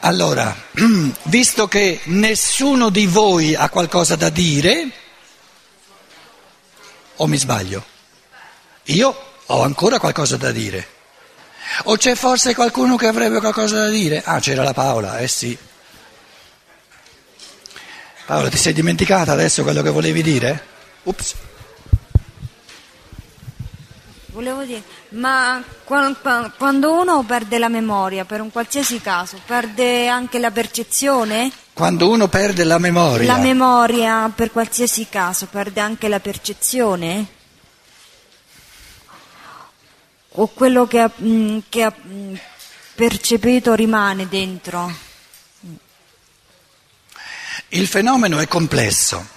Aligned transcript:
Allora, 0.00 0.54
visto 1.24 1.66
che 1.66 2.00
nessuno 2.04 2.88
di 2.88 3.06
voi 3.06 3.54
ha 3.54 3.68
qualcosa 3.68 4.16
da 4.16 4.28
dire, 4.30 4.90
o 7.16 7.26
mi 7.26 7.36
sbaglio? 7.36 7.84
Io 8.84 9.26
ho 9.46 9.62
ancora 9.62 9.98
qualcosa 9.98 10.36
da 10.36 10.52
dire. 10.52 10.96
O 11.84 11.96
c'è 11.96 12.14
forse 12.14 12.54
qualcuno 12.54 12.96
che 12.96 13.06
avrebbe 13.06 13.40
qualcosa 13.40 13.76
da 13.76 13.88
dire? 13.88 14.22
Ah, 14.24 14.40
c'era 14.40 14.62
la 14.62 14.72
Paola, 14.72 15.18
eh 15.18 15.28
sì. 15.28 15.56
Paola, 18.24 18.48
ti 18.48 18.56
sei 18.56 18.72
dimenticata 18.72 19.32
adesso 19.32 19.62
quello 19.62 19.82
che 19.82 19.90
volevi 19.90 20.22
dire? 20.22 20.64
Ups. 21.02 21.34
Volevo 24.38 24.62
dire, 24.62 24.84
ma 25.14 25.60
quando 25.82 26.92
uno 26.92 27.24
perde 27.24 27.58
la 27.58 27.66
memoria 27.66 28.24
per 28.24 28.40
un 28.40 28.52
qualsiasi 28.52 29.00
caso, 29.00 29.40
perde 29.44 30.06
anche 30.06 30.38
la 30.38 30.52
percezione? 30.52 31.50
Quando 31.72 32.08
uno 32.08 32.28
perde 32.28 32.62
la 32.62 32.78
memoria. 32.78 33.26
La 33.26 33.38
memoria 33.38 34.30
per 34.32 34.52
qualsiasi 34.52 35.08
caso, 35.08 35.46
perde 35.46 35.80
anche 35.80 36.06
la 36.06 36.20
percezione? 36.20 37.26
O 40.28 40.46
quello 40.46 40.86
che 40.86 41.00
ha, 41.00 41.10
mm, 41.20 41.58
che 41.68 41.82
ha 41.82 41.92
mm, 41.92 42.34
percepito 42.94 43.74
rimane 43.74 44.28
dentro? 44.28 44.94
Il 47.70 47.88
fenomeno 47.88 48.38
è 48.38 48.46
complesso. 48.46 49.36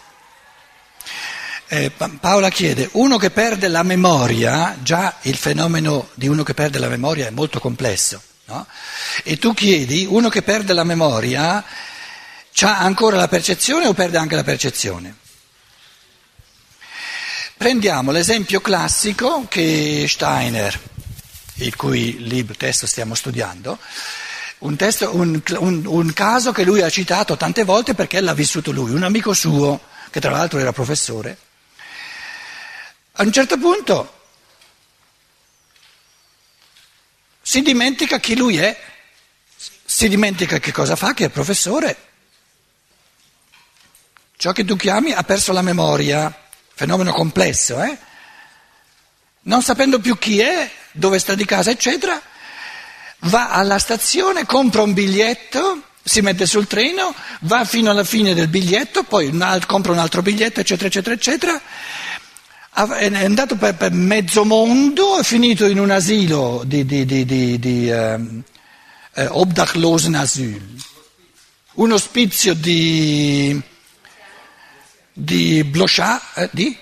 Eh, 1.74 1.90
Paola 1.90 2.50
chiede, 2.50 2.90
uno 2.96 3.16
che 3.16 3.30
perde 3.30 3.70
la 3.70 3.82
memoria, 3.84 4.78
già 4.84 5.16
il 5.22 5.38
fenomeno 5.38 6.10
di 6.16 6.28
uno 6.28 6.44
che 6.44 6.54
perde 6.54 6.80
la 6.80 6.90
memoria 6.90 7.28
è 7.28 7.30
molto 7.30 7.62
complesso, 7.62 8.22
no? 8.48 8.68
E 9.24 9.38
tu 9.38 9.54
chiedi, 9.54 10.06
uno 10.06 10.28
che 10.28 10.42
perde 10.42 10.74
la 10.74 10.84
memoria, 10.84 11.64
ha 11.64 12.78
ancora 12.78 13.16
la 13.16 13.30
percezione 13.30 13.88
o 13.88 13.94
perde 13.94 14.18
anche 14.18 14.36
la 14.36 14.44
percezione? 14.44 15.16
Prendiamo 17.56 18.12
l'esempio 18.12 18.60
classico 18.60 19.46
che 19.48 20.08
Steiner, 20.10 20.78
il 21.54 21.76
cui 21.78 22.18
libro, 22.28 22.54
testo 22.54 22.86
stiamo 22.86 23.16
studiando, 23.16 23.80
un, 24.58 24.76
testo, 24.76 25.16
un, 25.16 25.42
un, 25.60 25.86
un 25.86 26.14
caso 26.14 26.52
che 26.52 26.66
lui 26.66 26.82
ha 26.82 26.90
citato 26.90 27.38
tante 27.38 27.64
volte 27.64 27.94
perché 27.94 28.20
l'ha 28.20 28.34
vissuto 28.34 28.72
lui, 28.72 28.92
un 28.92 29.04
amico 29.04 29.32
suo, 29.32 29.80
che 30.10 30.20
tra 30.20 30.32
l'altro 30.32 30.60
era 30.60 30.74
professore, 30.74 31.38
a 33.14 33.24
un 33.24 33.32
certo 33.32 33.58
punto 33.58 34.20
si 37.42 37.62
dimentica 37.62 38.20
chi 38.20 38.36
lui 38.36 38.58
è, 38.58 38.80
si 39.84 40.08
dimentica 40.08 40.60
che 40.60 40.72
cosa 40.72 40.96
fa, 40.96 41.14
che 41.14 41.26
è 41.26 41.30
professore. 41.30 42.10
Ciò 44.38 44.54
che 44.54 44.64
tu 44.64 44.76
chiami 44.76 45.12
ha 45.12 45.24
perso 45.24 45.52
la 45.52 45.62
memoria, 45.62 46.34
fenomeno 46.74 47.12
complesso, 47.12 47.82
eh? 47.82 47.98
Non 49.44 49.62
sapendo 49.62 50.00
più 50.00 50.18
chi 50.18 50.40
è, 50.40 50.70
dove 50.92 51.20
sta 51.20 51.36
di 51.36 51.46
casa, 51.46 51.72
eccetera, 51.72 52.22
va 53.22 53.50
alla 53.50 53.80
stazione, 53.80 54.46
compra 54.46 54.84
un 54.84 54.94
biglietto, 54.94 55.84
si 56.04 56.22
mette 56.22 56.46
sul 56.46 56.68
treno, 56.68 57.14
va 57.42 57.66
fino 57.66 57.92
alla 57.92 58.04
fine 58.04 58.34
del 58.34 58.48
biglietto, 58.48 59.04
poi 59.04 59.28
un 59.28 59.42
altro, 59.42 59.68
compra 59.68 59.92
un 59.92 60.00
altro 60.00 60.22
biglietto, 60.22 60.60
eccetera, 60.60 60.88
eccetera, 60.88 61.16
eccetera 61.16 61.62
è 62.74 63.24
andato 63.24 63.56
per, 63.58 63.76
per, 63.76 63.92
mezzo 63.92 64.46
mondo, 64.46 65.18
è 65.18 65.24
finito 65.24 65.66
in 65.66 65.78
un 65.78 65.92
asilo 65.92 66.64
di, 66.66 66.86
di, 66.86 67.06
di, 67.06 67.26
di, 67.26 67.90
ehm, 67.90 68.44
eh, 69.14 69.28
Obdachlosenasyl, 69.28 70.62
un 71.74 71.92
ospizio 71.92 72.54
di, 72.54 73.60
di 75.12 75.64
Blochard, 75.66 76.22
eh, 76.36 76.50
di? 76.52 76.78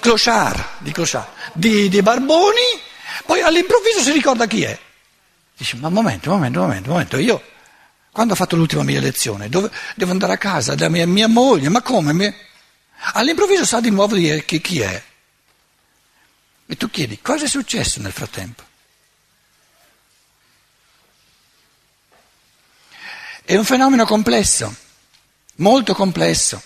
Clochard, 0.00 0.64
di, 0.78 0.92
Clochard, 0.92 1.28
di, 1.52 1.88
di 1.88 2.02
Barboni, 2.02 2.80
poi 3.26 3.40
all'improvviso 3.40 4.00
si 4.00 4.12
ricorda 4.12 4.46
chi 4.46 4.62
è. 4.62 4.78
Dice, 5.56 5.76
ma 5.76 5.88
un 5.88 5.94
momento, 5.94 6.30
un 6.30 6.36
momento, 6.36 6.60
momento, 6.60 6.90
momento, 6.90 7.18
io 7.18 7.42
quando 8.10 8.32
ho 8.32 8.36
fatto 8.36 8.56
l'ultima 8.56 8.82
mia 8.82 9.00
lezione 9.00 9.48
dove, 9.48 9.70
devo 9.94 10.10
andare 10.10 10.32
a 10.32 10.38
casa 10.38 10.74
da 10.74 10.88
mia, 10.88 11.06
mia 11.06 11.28
moglie, 11.28 11.68
ma 11.68 11.82
come? 11.82 12.34
All'improvviso 13.14 13.64
sa 13.64 13.80
di 13.80 13.90
nuovo 13.90 14.14
di 14.14 14.44
chi, 14.44 14.60
chi 14.60 14.80
è. 14.80 15.02
E 16.66 16.76
tu 16.76 16.90
chiedi, 16.90 17.20
cosa 17.20 17.44
è 17.46 17.48
successo 17.48 18.00
nel 18.00 18.12
frattempo? 18.12 18.62
È 23.42 23.56
un 23.56 23.64
fenomeno 23.64 24.04
complesso, 24.04 24.74
molto 25.56 25.94
complesso. 25.94 26.62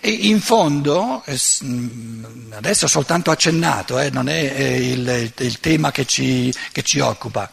E 0.00 0.10
in 0.10 0.40
fondo, 0.40 1.22
eh, 1.26 1.38
mm, 1.62 2.52
adesso 2.52 2.86
ho 2.86 2.88
soltanto 2.88 3.30
accennato, 3.30 3.98
eh, 3.98 4.08
non 4.08 4.30
è 4.30 4.38
il, 4.38 5.32
il 5.36 5.60
tema 5.60 5.90
che 5.92 6.06
ci, 6.06 6.54
che 6.72 6.82
ci 6.82 7.00
occupa, 7.00 7.50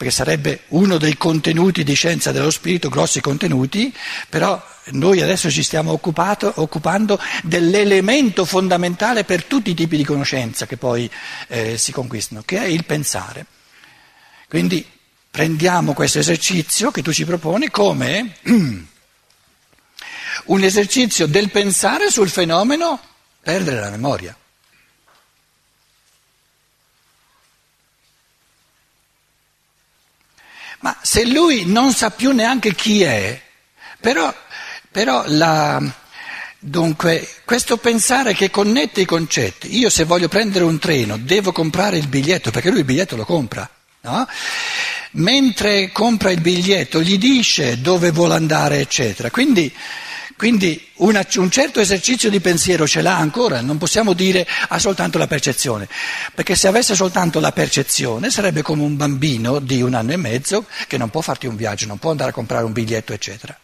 perché 0.00 0.14
sarebbe 0.14 0.62
uno 0.68 0.96
dei 0.96 1.18
contenuti 1.18 1.84
di 1.84 1.92
scienza 1.92 2.32
dello 2.32 2.48
spirito, 2.48 2.88
grossi 2.88 3.20
contenuti, 3.20 3.94
però 4.30 4.58
noi 4.92 5.20
adesso 5.20 5.50
ci 5.50 5.62
stiamo 5.62 5.92
occupando 5.92 7.20
dell'elemento 7.42 8.46
fondamentale 8.46 9.24
per 9.24 9.44
tutti 9.44 9.72
i 9.72 9.74
tipi 9.74 9.98
di 9.98 10.04
conoscenza 10.04 10.64
che 10.64 10.78
poi 10.78 11.10
eh, 11.48 11.76
si 11.76 11.92
conquistano, 11.92 12.40
che 12.46 12.56
è 12.56 12.64
il 12.64 12.86
pensare. 12.86 13.44
Quindi 14.48 14.88
prendiamo 15.30 15.92
questo 15.92 16.18
esercizio 16.18 16.90
che 16.90 17.02
tu 17.02 17.12
ci 17.12 17.26
proponi 17.26 17.68
come 17.68 18.36
un 20.46 20.62
esercizio 20.62 21.26
del 21.26 21.50
pensare 21.50 22.10
sul 22.10 22.30
fenomeno 22.30 22.98
perdere 23.42 23.80
la 23.80 23.90
memoria. 23.90 24.34
Ma 30.80 30.96
se 31.02 31.26
lui 31.26 31.64
non 31.66 31.92
sa 31.92 32.10
più 32.10 32.32
neanche 32.32 32.74
chi 32.74 33.02
è, 33.02 33.40
però, 34.00 34.34
però 34.90 35.24
la, 35.26 35.82
dunque, 36.58 37.28
questo 37.44 37.76
pensare 37.76 38.32
che 38.32 38.50
connette 38.50 39.02
i 39.02 39.06
concetti, 39.06 39.78
io 39.78 39.90
se 39.90 40.04
voglio 40.04 40.28
prendere 40.28 40.64
un 40.64 40.78
treno 40.78 41.18
devo 41.18 41.52
comprare 41.52 41.98
il 41.98 42.08
biglietto, 42.08 42.50
perché 42.50 42.70
lui 42.70 42.78
il 42.78 42.84
biglietto 42.86 43.16
lo 43.16 43.24
compra, 43.24 43.68
no? 44.02 44.26
mentre 45.12 45.90
compra 45.92 46.30
il 46.30 46.40
biglietto 46.40 47.02
gli 47.02 47.18
dice 47.18 47.80
dove 47.80 48.10
vuole 48.10 48.34
andare, 48.34 48.80
eccetera. 48.80 49.30
Quindi, 49.30 49.72
quindi 50.40 50.88
una, 50.94 51.22
un 51.34 51.50
certo 51.50 51.80
esercizio 51.80 52.30
di 52.30 52.40
pensiero 52.40 52.86
ce 52.86 53.02
l'ha 53.02 53.14
ancora, 53.14 53.60
non 53.60 53.76
possiamo 53.76 54.14
dire 54.14 54.46
ha 54.68 54.78
soltanto 54.78 55.18
la 55.18 55.26
percezione, 55.26 55.86
perché 56.34 56.56
se 56.56 56.66
avesse 56.66 56.94
soltanto 56.94 57.40
la 57.40 57.52
percezione 57.52 58.30
sarebbe 58.30 58.62
come 58.62 58.82
un 58.82 58.96
bambino 58.96 59.58
di 59.58 59.82
un 59.82 59.92
anno 59.92 60.12
e 60.12 60.16
mezzo 60.16 60.64
che 60.86 60.96
non 60.96 61.10
può 61.10 61.20
farti 61.20 61.46
un 61.46 61.56
viaggio, 61.56 61.84
non 61.84 61.98
può 61.98 62.10
andare 62.10 62.30
a 62.30 62.32
comprare 62.32 62.64
un 62.64 62.72
biglietto, 62.72 63.12
eccetera. 63.12 63.54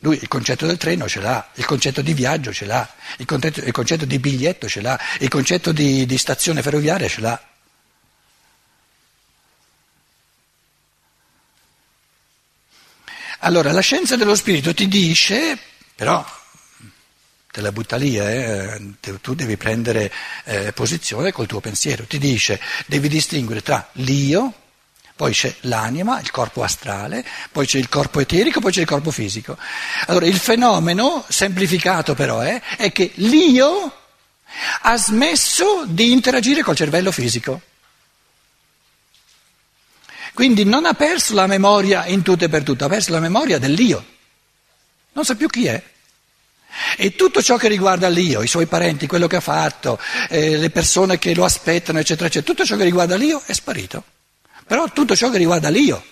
Lui 0.00 0.18
il 0.20 0.28
concetto 0.28 0.66
del 0.66 0.76
treno 0.76 1.08
ce 1.08 1.20
l'ha, 1.22 1.48
il 1.54 1.64
concetto 1.64 2.02
di 2.02 2.12
viaggio 2.12 2.52
ce 2.52 2.66
l'ha, 2.66 2.86
il 3.16 3.24
concetto, 3.24 3.60
il 3.60 3.72
concetto 3.72 4.04
di 4.04 4.18
biglietto 4.18 4.68
ce 4.68 4.82
l'ha, 4.82 5.00
il 5.20 5.30
concetto 5.30 5.72
di, 5.72 6.04
di 6.04 6.18
stazione 6.18 6.60
ferroviaria 6.60 7.08
ce 7.08 7.20
l'ha. 7.22 7.49
Allora, 13.42 13.72
la 13.72 13.80
scienza 13.80 14.16
dello 14.16 14.34
spirito 14.34 14.74
ti 14.74 14.86
dice, 14.86 15.58
però 15.94 16.22
te 17.50 17.60
la 17.62 17.72
butta 17.72 17.96
lì, 17.96 18.18
eh, 18.18 18.78
tu 19.22 19.34
devi 19.34 19.56
prendere 19.56 20.12
eh, 20.44 20.72
posizione 20.72 21.32
col 21.32 21.46
tuo 21.46 21.60
pensiero, 21.60 22.04
ti 22.04 22.18
dice, 22.18 22.60
devi 22.84 23.08
distinguere 23.08 23.62
tra 23.62 23.88
l'io, 23.92 24.52
poi 25.16 25.32
c'è 25.32 25.54
l'anima, 25.60 26.20
il 26.20 26.30
corpo 26.30 26.62
astrale, 26.62 27.24
poi 27.50 27.64
c'è 27.64 27.78
il 27.78 27.88
corpo 27.88 28.20
eterico, 28.20 28.60
poi 28.60 28.72
c'è 28.72 28.80
il 28.82 28.86
corpo 28.86 29.10
fisico. 29.10 29.56
Allora, 30.08 30.26
il 30.26 30.38
fenomeno, 30.38 31.24
semplificato 31.26 32.14
però, 32.14 32.44
eh, 32.44 32.60
è 32.76 32.92
che 32.92 33.12
l'io 33.14 33.90
ha 34.82 34.96
smesso 34.98 35.84
di 35.86 36.12
interagire 36.12 36.62
col 36.62 36.76
cervello 36.76 37.10
fisico. 37.10 37.62
Quindi 40.32 40.64
non 40.64 40.86
ha 40.86 40.94
perso 40.94 41.34
la 41.34 41.46
memoria 41.46 42.06
in 42.06 42.22
tutto 42.22 42.44
e 42.44 42.48
per 42.48 42.62
tutto, 42.62 42.84
ha 42.84 42.88
perso 42.88 43.12
la 43.12 43.20
memoria 43.20 43.58
dell'io. 43.58 44.04
Non 45.12 45.24
sa 45.24 45.34
più 45.34 45.48
chi 45.48 45.66
è. 45.66 45.82
E 46.96 47.16
tutto 47.16 47.42
ciò 47.42 47.56
che 47.56 47.68
riguarda 47.68 48.08
l'io, 48.08 48.42
i 48.42 48.46
suoi 48.46 48.66
parenti, 48.66 49.06
quello 49.06 49.26
che 49.26 49.36
ha 49.36 49.40
fatto, 49.40 49.98
eh, 50.28 50.56
le 50.56 50.70
persone 50.70 51.18
che 51.18 51.34
lo 51.34 51.44
aspettano, 51.44 51.98
eccetera, 51.98 52.26
eccetera, 52.26 52.52
tutto 52.52 52.64
ciò 52.64 52.76
che 52.76 52.84
riguarda 52.84 53.16
l'io 53.16 53.42
è 53.44 53.52
sparito. 53.52 54.04
Però 54.66 54.88
tutto 54.92 55.16
ciò 55.16 55.30
che 55.30 55.38
riguarda 55.38 55.68
l'io, 55.68 56.02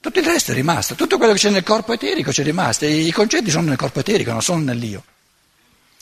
tutto 0.00 0.18
il 0.18 0.24
resto 0.24 0.52
è 0.52 0.54
rimasto, 0.54 0.94
tutto 0.94 1.16
quello 1.16 1.32
che 1.32 1.38
c'è 1.38 1.50
nel 1.50 1.62
corpo 1.62 1.92
eterico 1.92 2.30
c'è 2.30 2.42
rimasto, 2.42 2.86
i 2.86 3.10
concetti 3.12 3.50
sono 3.50 3.68
nel 3.68 3.76
corpo 3.76 4.00
eterico, 4.00 4.32
non 4.32 4.42
sono 4.42 4.62
nell'io. 4.62 5.04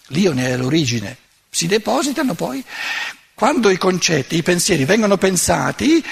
L'io 0.08 0.32
ne 0.32 0.48
è 0.48 0.56
l'origine, 0.56 1.18
si 1.50 1.66
depositano 1.66 2.34
poi 2.34 2.64
Quando 3.36 3.68
i 3.68 3.76
concetti, 3.76 4.36
i 4.36 4.42
pensieri 4.42 4.86
vengono 4.86 5.18
pensati, 5.18 6.02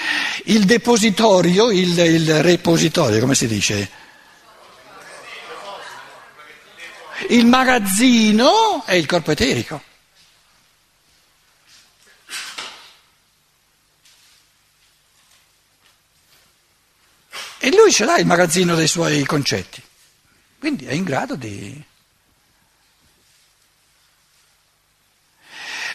il 0.43 0.63
depositorio, 0.65 1.71
il, 1.71 1.97
il 1.97 2.43
repositorio, 2.43 3.19
come 3.19 3.33
si 3.33 3.47
dice? 3.47 3.89
Il 7.29 7.47
magazzino 7.47 8.85
è 8.85 8.93
il 8.93 9.07
corpo 9.07 9.31
eterico. 9.31 9.81
E 17.57 17.71
lui 17.71 17.91
ce 17.91 18.05
l'ha 18.05 18.17
il 18.19 18.27
magazzino 18.27 18.75
dei 18.75 18.87
suoi 18.87 19.25
concetti, 19.25 19.81
quindi 20.59 20.85
è 20.85 20.91
in 20.91 21.03
grado 21.03 21.33
di... 21.35 21.83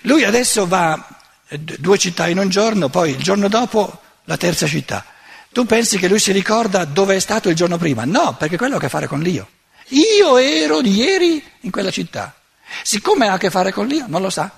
Lui 0.02 0.24
adesso 0.24 0.66
va 0.66 1.18
due 1.58 1.98
città 1.98 2.28
in 2.28 2.38
un 2.38 2.48
giorno, 2.48 2.88
poi 2.88 3.10
il 3.10 3.22
giorno 3.22 3.48
dopo 3.48 4.00
la 4.24 4.36
terza 4.36 4.66
città. 4.66 5.04
Tu 5.52 5.66
pensi 5.66 5.98
che 5.98 6.08
lui 6.08 6.20
si 6.20 6.30
ricorda 6.30 6.84
dove 6.84 7.16
è 7.16 7.18
stato 7.18 7.48
il 7.48 7.56
giorno 7.56 7.76
prima? 7.76 8.04
No, 8.04 8.36
perché 8.36 8.56
quello 8.56 8.74
ha 8.74 8.78
a 8.78 8.80
che 8.80 8.88
fare 8.88 9.06
con 9.06 9.20
l'io. 9.20 9.48
Io 9.88 10.36
ero 10.36 10.80
ieri 10.82 11.42
in 11.60 11.70
quella 11.70 11.90
città. 11.90 12.40
Siccome 12.84 13.26
ha 13.26 13.32
a 13.32 13.38
che 13.38 13.50
fare 13.50 13.72
con 13.72 13.88
l'io, 13.88 14.06
non 14.06 14.22
lo 14.22 14.30
sa. 14.30 14.50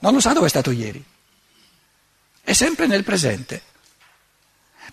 Non 0.00 0.12
lo 0.12 0.20
sa 0.20 0.34
dove 0.34 0.46
è 0.46 0.50
stato 0.50 0.70
ieri. 0.70 1.02
È 2.42 2.52
sempre 2.52 2.86
nel 2.86 3.04
presente. 3.04 3.62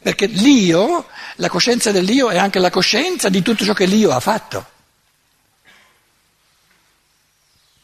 Perché 0.02 0.28
l'io, 0.28 1.08
la 1.36 1.50
coscienza 1.50 1.92
dell'io 1.92 2.30
è 2.30 2.38
anche 2.38 2.60
la 2.60 2.70
coscienza 2.70 3.28
di 3.28 3.42
tutto 3.42 3.66
ciò 3.66 3.74
che 3.74 3.86
l'io 3.86 4.12
ha 4.12 4.22
fatto. 4.22 4.70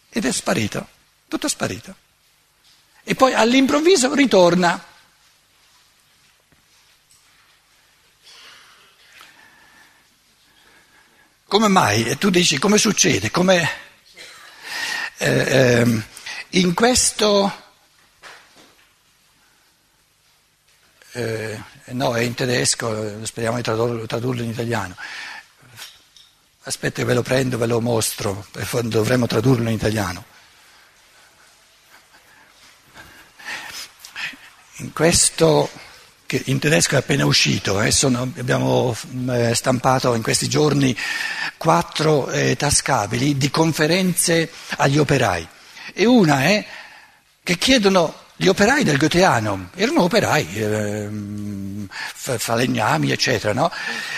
Ed 0.09 0.25
è 0.25 0.31
sparito, 0.31 0.87
tutto 1.27 1.47
sparito. 1.47 1.95
E 3.03 3.15
poi 3.15 3.33
all'improvviso 3.33 4.13
ritorna. 4.13 4.83
Come 11.45 11.67
mai? 11.69 12.03
E 12.03 12.17
tu 12.17 12.29
dici, 12.29 12.57
come 12.57 12.77
succede? 12.77 13.31
Come, 13.31 13.69
eh, 15.17 15.29
eh, 15.29 16.03
in 16.49 16.73
questo... 16.73 17.65
Eh, 21.13 21.59
no, 21.85 22.15
è 22.15 22.21
in 22.21 22.35
tedesco, 22.35 23.25
speriamo 23.25 23.55
di 23.55 23.63
tradurlo, 23.63 24.05
tradurlo 24.05 24.43
in 24.43 24.49
italiano. 24.49 24.95
Aspetta 26.63 27.03
ve 27.05 27.13
lo 27.13 27.21
prendo, 27.21 27.57
ve 27.57 27.65
lo 27.65 27.79
mostro, 27.79 28.45
dovremmo 28.83 29.25
tradurlo 29.25 29.69
in 29.69 29.75
italiano. 29.75 30.35
In 34.79 34.93
questo, 34.93 35.69
che 36.27 36.39
in 36.45 36.59
tedesco 36.59 36.93
è 36.93 36.97
appena 36.99 37.25
uscito, 37.25 37.81
eh, 37.81 37.91
abbiamo 38.37 38.95
eh, 39.29 39.55
stampato 39.55 40.13
in 40.13 40.21
questi 40.21 40.47
giorni 40.47 40.95
quattro 41.57 42.29
eh, 42.29 42.55
tascabili 42.55 43.37
di 43.37 43.49
conferenze 43.49 44.51
agli 44.77 44.99
operai 44.99 45.47
e 45.93 46.05
una 46.05 46.43
è 46.43 46.63
che 47.41 47.57
chiedono 47.57 48.13
gli 48.35 48.45
operai 48.45 48.83
del 48.83 48.99
Goetheano 48.99 49.69
erano 49.73 50.03
operai, 50.03 50.47
eh, 50.53 51.09
falegnami, 52.37 53.09
eccetera, 53.09 53.53
no? 53.53 53.71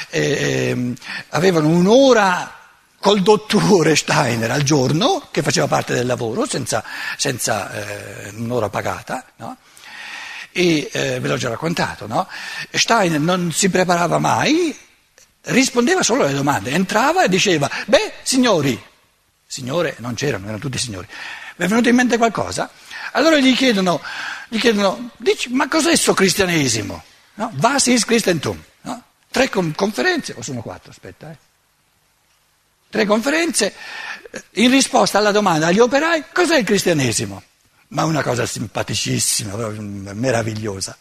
e, 0.09 0.21
eh, 0.21 0.93
avevano 1.29 1.69
un'ora 1.69 2.53
col 2.99 3.21
dottore 3.21 3.95
Steiner 3.95 4.51
al 4.51 4.63
giorno, 4.63 5.29
che 5.31 5.41
faceva 5.41 5.67
parte 5.67 5.93
del 5.93 6.05
lavoro, 6.05 6.45
senza, 6.45 6.83
senza 7.15 7.71
eh, 7.71 8.33
un'ora 8.35 8.67
pagata, 8.67 9.23
no? 9.37 9.55
E 10.51 10.89
eh, 10.91 11.19
ve 11.19 11.27
l'ho 11.27 11.37
già 11.37 11.49
raccontato, 11.49 12.07
no? 12.07 12.27
Steiner 12.71 13.19
non 13.19 13.51
si 13.51 13.69
preparava 13.69 14.17
mai, 14.17 14.75
rispondeva 15.43 16.03
solo 16.03 16.23
alle 16.23 16.33
domande, 16.33 16.71
entrava 16.71 17.23
e 17.23 17.29
diceva, 17.29 17.69
beh, 17.85 18.13
signori, 18.23 18.81
signore 19.45 19.95
non 19.99 20.13
c'erano, 20.15 20.45
erano 20.45 20.59
tutti 20.59 20.77
signori, 20.77 21.07
vi 21.55 21.65
è 21.65 21.67
venuto 21.67 21.89
in 21.89 21.95
mente 21.95 22.17
qualcosa? 22.17 22.69
Allora 23.13 23.37
gli 23.37 23.55
chiedono, 23.55 24.01
gli 24.47 24.59
chiedono 24.59 25.11
dici, 25.17 25.49
ma 25.49 25.67
cos'è 25.67 25.87
questo 25.87 26.13
cristianesimo? 26.13 27.03
No? 27.35 27.51
Was 27.59 27.87
ist 27.87 28.05
Christentum? 28.05 28.61
No? 28.81 29.03
Tre 29.29 29.49
con- 29.49 29.73
conferenze, 29.75 30.33
o 30.37 30.41
sono 30.41 30.61
quattro, 30.61 30.91
aspetta, 30.91 31.31
eh. 31.31 31.37
Tre 32.89 33.05
conferenze 33.05 33.73
in 34.53 34.71
risposta 34.71 35.19
alla 35.19 35.31
domanda 35.31 35.67
agli 35.67 35.79
operai 35.79 36.25
cos'è 36.33 36.57
il 36.57 36.65
cristianesimo? 36.65 37.43
Ma 37.89 38.05
una 38.05 38.21
cosa 38.21 38.45
simpaticissima, 38.45 39.55
meravigliosa. 40.13 40.95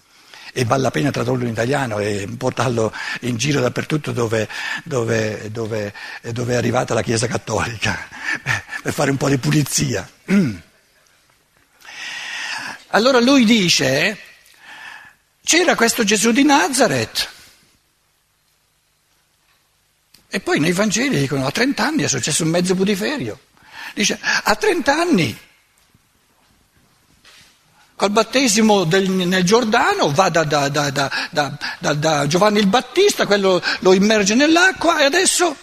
E 0.52 0.64
vale 0.64 0.82
la 0.82 0.90
pena 0.90 1.11
tradurlo 1.11 1.44
in 1.44 1.50
italiano 1.50 1.99
e 1.99 2.26
portarlo 2.37 2.93
in 3.20 3.37
giro 3.37 3.61
dappertutto 3.61 4.12
dove, 4.12 4.49
dove, 4.85 5.50
dove, 5.50 5.93
dove 6.32 6.55
è 6.55 6.56
arrivata 6.56 6.94
la 6.94 7.02
Chiesa 7.02 7.26
Cattolica, 7.26 8.08
per 8.82 8.93
fare 8.93 9.11
un 9.11 9.19
po' 9.19 9.29
di 9.29 9.37
pulizia. 9.37 10.08
Mm. 10.32 10.56
Allora 12.93 13.20
lui 13.20 13.44
dice, 13.44 14.19
c'era 15.44 15.75
questo 15.75 16.05
Gesù 16.05 16.32
di 16.32 16.43
Nazareth. 16.43 17.29
E 20.31 20.40
poi 20.40 20.58
nei 20.58 20.73
Vangeli 20.73 21.19
dicono, 21.19 21.46
a 21.46 21.50
30 21.50 21.85
anni 21.85 22.02
è 22.05 22.08
successo 22.08 22.44
un 22.44 22.50
mezzo 22.50 22.75
putiferio. 22.75 23.40
Dice, 23.93 24.19
a 24.20 24.55
30 24.56 24.93
anni, 24.94 25.38
col 27.99 28.11
battesimo 28.11 28.85
del, 28.85 29.11
nel 29.11 29.43
Giordano, 29.43 30.12
va 30.12 30.29
da, 30.29 30.45
da, 30.45 30.69
da, 30.69 31.11
da, 31.81 32.27
Giovanni 32.29 32.61
il 32.61 32.69
Battista, 32.69 33.27
quello 33.27 33.61
lo 33.81 33.93
immerge 33.93 34.37
nell'acqua 34.37 35.00
e 35.00 35.05
adesso 35.05 35.55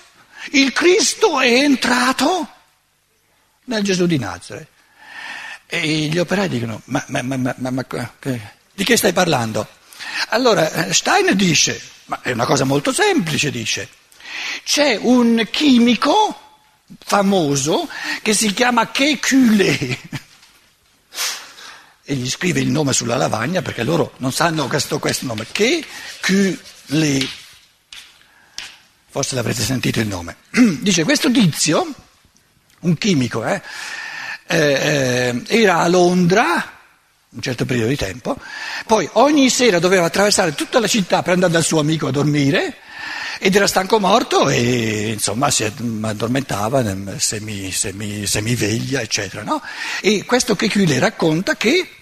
il 0.52 0.74
Cristo 0.74 1.40
è 1.40 1.48
entrato 1.48 2.50
nel 3.64 3.84
Gesù 3.84 4.06
di 4.06 4.20
Nazareth. 4.20 4.68
E 5.66 5.88
gli 5.88 6.18
operai 6.18 6.50
dicono, 6.50 6.82
ma, 6.86 7.02
ma, 7.08 7.22
ma, 7.22 7.56
ma 7.58 7.86
di 8.74 8.84
che 8.84 8.98
stai 8.98 9.14
parlando? 9.14 9.66
Allora 10.30 10.70
eh, 10.88 10.94
Steiner 10.94 11.36
dice, 11.36 11.82
ma 12.08 12.20
è 12.22 12.32
una 12.32 12.46
cosa 12.46 12.66
molto 12.66 12.92
semplice, 12.92 13.50
dice, 13.50 13.88
c'è 14.66 15.00
un 15.00 15.48
chimico 15.50 16.42
famoso 17.00 17.88
che 18.22 18.34
si 18.34 18.52
chiama 18.54 18.92
Kekulé 18.92 20.24
e 22.08 22.14
gli 22.14 22.30
scrive 22.30 22.60
il 22.60 22.70
nome 22.70 22.94
sulla 22.94 23.18
lavagna 23.18 23.64
perché 23.64 23.84
loro 23.84 24.14
non 24.18 24.32
sanno 24.32 24.68
questo, 24.68 25.00
questo 25.00 25.26
nome, 25.26 25.48
Kekulé, 25.52 27.28
forse 29.10 29.34
l'avrete 29.34 29.62
sentito 29.62 30.00
il 30.00 30.08
nome, 30.08 30.38
dice 30.82 31.04
questo 31.04 31.32
tizio, 31.32 31.88
un 32.82 32.96
chimico, 32.98 33.44
eh, 33.44 33.60
eh, 34.48 34.58
eh, 34.58 35.44
era 35.48 35.80
a 35.80 35.88
Londra 35.88 36.74
un 37.28 37.42
certo 37.42 37.66
periodo 37.66 37.90
di 37.90 37.98
tempo, 37.98 38.38
poi 38.86 39.10
ogni 39.14 39.50
sera 39.50 39.80
doveva 39.80 40.06
attraversare 40.06 40.56
tutta 40.56 40.80
la 40.80 40.88
città 40.88 41.22
per 41.22 41.34
andare 41.34 41.52
dal 41.52 41.64
suo 41.64 41.80
amico 41.80 42.08
a 42.08 42.12
dormire 42.12 42.78
ed 43.40 43.54
era 43.56 43.68
stanco 43.68 44.00
morto 44.00 44.48
e 44.48 45.12
insomma 45.12 45.52
si 45.52 45.66
addormentava 45.66 46.82
semi, 47.18 47.72
semi, 47.72 48.26
semiveglia 48.26 49.02
eccetera. 49.02 49.44
No? 49.44 49.62
E 50.02 50.24
questo 50.24 50.56
che 50.56 50.70
qui 50.70 50.88
le 50.88 51.00
racconta 51.00 51.58
che 51.58 51.95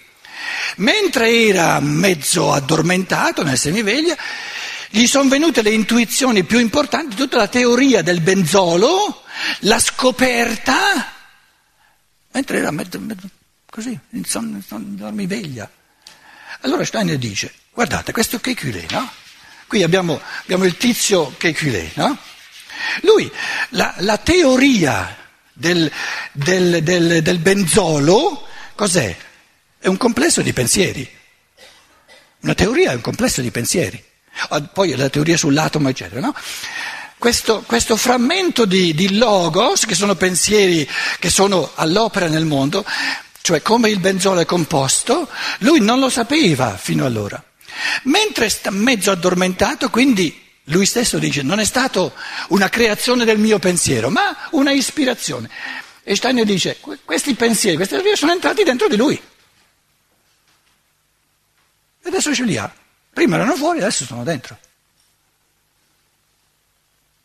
mentre 0.76 1.30
era 1.30 1.80
mezzo 1.80 2.52
addormentato 2.52 3.42
nel 3.42 3.58
semiveglia 3.58 4.16
gli 4.90 5.06
sono 5.06 5.28
venute 5.28 5.62
le 5.62 5.70
intuizioni 5.70 6.44
più 6.44 6.58
importanti, 6.58 7.16
tutta 7.16 7.36
la 7.36 7.48
teoria 7.48 8.02
del 8.02 8.20
benzolo, 8.20 9.24
la 9.60 9.80
scoperta 9.80 11.14
mentre 12.34 12.58
era 12.58 12.70
mezzo, 12.70 12.98
mezzo, 12.98 13.28
così, 13.70 13.98
in 14.10 14.24
son, 14.24 14.62
son, 14.66 14.96
dormiveglia. 14.96 15.70
Allora 16.60 16.84
Steiner 16.84 17.16
dice, 17.16 17.52
guardate, 17.72 18.12
questo 18.12 18.40
Kekulé, 18.40 18.86
no? 18.90 19.08
Qui 19.66 19.82
abbiamo, 19.82 20.20
abbiamo, 20.42 20.64
il 20.64 20.76
tizio 20.76 21.34
Kekulé, 21.36 21.92
no? 21.94 22.18
Lui, 23.02 23.30
la, 23.70 23.94
la 23.98 24.18
teoria 24.18 25.16
del, 25.52 25.90
del, 26.32 26.82
del, 26.82 27.22
del 27.22 27.38
benzolo, 27.38 28.48
cos'è? 28.74 29.16
È 29.84 29.88
un 29.88 29.98
complesso 29.98 30.40
di 30.40 30.54
pensieri. 30.54 31.06
Una 32.40 32.54
teoria 32.54 32.92
è 32.92 32.94
un 32.94 33.02
complesso 33.02 33.42
di 33.42 33.50
pensieri. 33.50 34.02
Ah, 34.48 34.62
poi 34.62 34.96
la 34.96 35.10
teoria 35.10 35.36
sull'atomo, 35.36 35.90
eccetera, 35.90 36.22
no? 36.22 36.34
questo, 37.18 37.62
questo 37.66 37.94
frammento 37.98 38.64
di, 38.64 38.94
di 38.94 39.18
logos, 39.18 39.84
che 39.84 39.94
sono 39.94 40.14
pensieri 40.14 40.88
che 41.18 41.28
sono 41.28 41.70
all'opera 41.74 42.28
nel 42.28 42.46
mondo, 42.46 42.82
cioè 43.42 43.60
come 43.60 43.90
il 43.90 44.00
benzolo 44.00 44.40
è 44.40 44.46
composto, 44.46 45.28
lui 45.58 45.80
non 45.80 45.98
lo 45.98 46.08
sapeva 46.08 46.78
fino 46.78 47.04
allora. 47.04 47.44
Mentre 48.04 48.48
sta 48.48 48.70
mezzo 48.70 49.10
addormentato, 49.10 49.90
quindi 49.90 50.48
lui 50.68 50.86
stesso 50.86 51.18
dice, 51.18 51.42
non 51.42 51.60
è 51.60 51.64
stato 51.66 52.14
una 52.48 52.70
creazione 52.70 53.26
del 53.26 53.38
mio 53.38 53.58
pensiero, 53.58 54.08
ma 54.08 54.48
una 54.52 54.72
ispirazione. 54.72 55.50
E 56.02 56.16
Steiner 56.16 56.46
dice, 56.46 56.78
questi 57.04 57.34
pensieri, 57.34 57.76
queste 57.76 57.96
teorie 57.96 58.16
sono 58.16 58.32
entrati 58.32 58.62
dentro 58.62 58.88
di 58.88 58.96
lui. 58.96 59.20
E 62.04 62.08
adesso 62.08 62.34
ce 62.34 62.44
li 62.44 62.58
ha. 62.58 62.72
Prima 63.12 63.36
erano 63.36 63.56
fuori, 63.56 63.78
adesso 63.78 64.04
sono 64.04 64.24
dentro. 64.24 64.58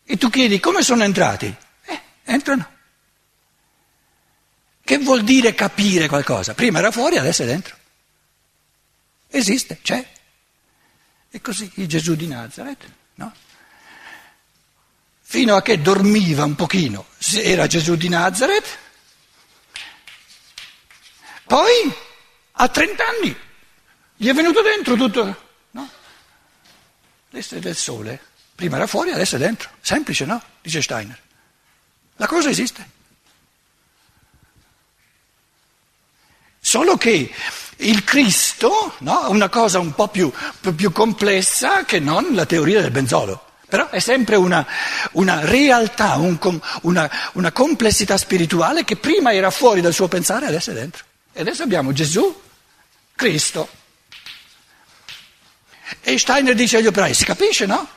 E 0.04 0.16
tu 0.16 0.30
chiedi 0.30 0.58
come 0.58 0.82
sono 0.82 1.04
entrati? 1.04 1.54
Eh, 1.84 2.00
entrano. 2.24 2.78
Che 4.82 4.98
vuol 4.98 5.22
dire 5.22 5.54
capire 5.54 6.08
qualcosa? 6.08 6.54
Prima 6.54 6.78
era 6.78 6.90
fuori, 6.90 7.18
adesso 7.18 7.42
è 7.42 7.46
dentro. 7.46 7.76
Esiste, 9.28 9.80
c'è. 9.82 10.04
E 11.30 11.40
così 11.40 11.70
il 11.74 11.86
Gesù 11.86 12.14
di 12.16 12.26
Nazareth, 12.26 12.90
no? 13.16 13.32
Fino 15.20 15.54
a 15.54 15.62
che 15.62 15.80
dormiva 15.80 16.42
un 16.44 16.56
pochino, 16.56 17.06
era 17.34 17.68
Gesù 17.68 17.94
di 17.94 18.08
Nazareth, 18.08 18.78
poi 21.44 21.94
a 22.52 22.68
30 22.68 23.04
anni 23.04 23.36
gli 24.22 24.28
è 24.28 24.34
venuto 24.34 24.60
dentro 24.60 24.96
tutto, 24.96 25.36
no? 25.70 25.88
L'essere 27.30 27.58
del 27.58 27.74
sole, 27.74 28.20
prima 28.54 28.76
era 28.76 28.86
fuori, 28.86 29.12
adesso 29.12 29.36
è 29.36 29.38
dentro. 29.38 29.70
Semplice, 29.80 30.26
no? 30.26 30.42
Dice 30.60 30.82
Steiner. 30.82 31.18
La 32.16 32.26
cosa 32.26 32.50
esiste. 32.50 32.86
Solo 36.60 36.98
che 36.98 37.32
il 37.76 38.04
Cristo 38.04 38.94
no, 38.98 39.24
è 39.24 39.28
una 39.28 39.48
cosa 39.48 39.78
un 39.78 39.94
po' 39.94 40.08
più, 40.08 40.30
più, 40.76 40.92
complessa 40.92 41.86
che 41.86 41.98
non 41.98 42.34
la 42.34 42.44
teoria 42.44 42.82
del 42.82 42.90
benzolo. 42.90 43.42
Però 43.66 43.88
è 43.88 44.00
sempre 44.00 44.36
una, 44.36 44.66
una 45.12 45.46
realtà, 45.46 46.16
un, 46.16 46.38
una, 46.82 47.10
una 47.32 47.52
complessità 47.52 48.18
spirituale 48.18 48.84
che 48.84 48.96
prima 48.96 49.32
era 49.32 49.50
fuori 49.50 49.80
dal 49.80 49.94
suo 49.94 50.08
pensare 50.08 50.44
adesso 50.44 50.72
è 50.72 50.74
dentro. 50.74 51.04
E 51.32 51.40
adesso 51.40 51.62
abbiamo 51.62 51.94
Gesù, 51.94 52.38
Cristo. 53.14 53.79
E 56.00 56.18
Steiner 56.18 56.54
dice 56.54 56.76
agli 56.76 56.86
operai, 56.86 57.14
si 57.14 57.24
capisce, 57.24 57.66
no? 57.66 57.88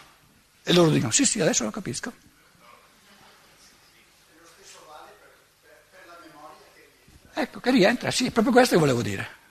E 0.63 0.73
loro 0.73 0.89
dicono, 0.89 1.11
sì, 1.11 1.25
sì, 1.25 1.39
adesso 1.41 1.63
lo 1.63 1.71
capisco. 1.71 2.13
Ecco, 7.35 7.59
che 7.59 7.71
rientra, 7.71 8.11
sì, 8.11 8.27
è 8.27 8.31
proprio 8.31 8.53
questo 8.53 8.75
che 8.75 8.79
volevo 8.79 9.01
dire. 9.01 9.41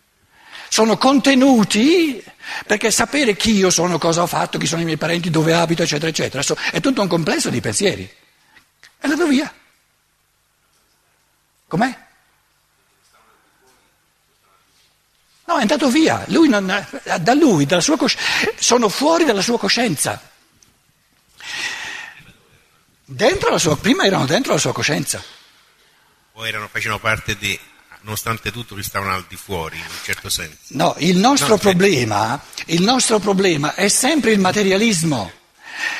Sono 0.68 0.96
contenuti 0.96 2.24
perché 2.66 2.90
sapere 2.90 3.36
chi 3.36 3.52
io 3.52 3.70
sono, 3.70 3.98
cosa 3.98 4.22
ho 4.22 4.26
fatto, 4.26 4.56
chi 4.56 4.66
sono 4.66 4.80
i 4.80 4.84
miei 4.84 4.96
parenti, 4.96 5.30
dove 5.30 5.52
abito, 5.52 5.82
eccetera, 5.82 6.08
eccetera, 6.08 6.42
è 6.70 6.80
tutto 6.80 7.02
un 7.02 7.08
complesso 7.08 7.50
di 7.50 7.60
pensieri. 7.60 8.10
È 8.98 9.06
andato 9.06 9.26
via. 9.26 9.52
Com'è? 11.66 11.98
No, 15.52 15.58
è 15.58 15.62
andato 15.62 15.90
via. 15.90 16.24
Lui 16.28 16.48
non, 16.48 16.86
da 17.20 17.34
lui, 17.34 17.66
dalla 17.66 17.82
sua 17.82 17.98
coscienza, 17.98 18.52
sono 18.58 18.88
fuori 18.88 19.24
dalla 19.24 19.42
sua 19.42 19.58
coscienza. 19.58 20.20
Dentro 23.04 23.50
la 23.50 23.58
sua, 23.58 23.76
prima 23.76 24.04
erano 24.04 24.24
dentro 24.24 24.54
la 24.54 24.58
sua 24.58 24.72
coscienza. 24.72 25.22
O 26.32 26.46
erano, 26.46 26.68
facevano 26.72 27.00
parte 27.00 27.36
di 27.36 27.58
nonostante 28.00 28.50
tutto 28.50 28.74
ristavano 28.74 29.14
al 29.14 29.26
di 29.28 29.36
fuori 29.36 29.76
in 29.76 29.84
un 29.84 29.98
certo 30.02 30.30
senso. 30.30 30.56
No, 30.68 30.94
il 30.98 31.18
nostro, 31.18 31.48
no, 31.48 31.58
problema, 31.58 32.42
il 32.66 32.80
nostro 32.80 33.18
problema 33.18 33.74
è 33.74 33.88
sempre 33.88 34.32
il 34.32 34.40
materialismo, 34.40 35.30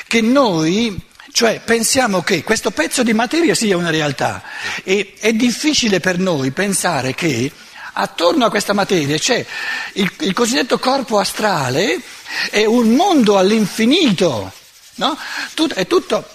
che 0.07 0.21
noi 0.21 0.99
cioè 1.31 1.61
pensiamo 1.61 2.21
che 2.21 2.43
questo 2.43 2.71
pezzo 2.71 3.03
di 3.03 3.13
materia 3.13 3.55
sia 3.55 3.77
una 3.77 3.89
realtà 3.89 4.43
e 4.83 5.13
è 5.19 5.33
difficile 5.33 5.99
per 5.99 6.19
noi 6.19 6.51
pensare 6.51 7.13
che 7.13 7.51
attorno 7.93 8.45
a 8.45 8.49
questa 8.49 8.73
materia 8.73 9.17
c'è 9.17 9.45
il, 9.93 10.11
il 10.19 10.33
cosiddetto 10.33 10.79
corpo 10.79 11.19
astrale, 11.19 12.01
è 12.49 12.65
un 12.65 12.89
mondo 12.89 13.37
all'infinito, 13.37 14.51
no? 14.95 15.17
Tut, 15.53 15.73
è 15.73 15.87
tutto, 15.87 16.27